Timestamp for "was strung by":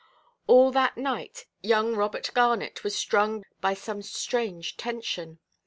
2.83-3.75